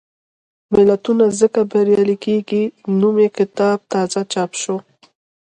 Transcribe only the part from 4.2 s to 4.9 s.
چاپ شو.